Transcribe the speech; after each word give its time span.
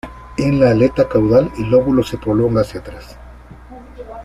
En 0.35 0.59
la 0.59 0.71
aleta 0.71 1.07
caudal, 1.07 1.51
el 1.59 1.69
lóbulo 1.69 2.01
se 2.01 2.17
prolonga 2.17 2.61
hacia 2.61 2.79
atrás. 2.79 3.19